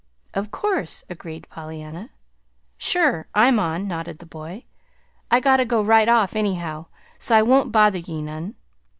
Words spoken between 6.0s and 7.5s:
off anyhow, so I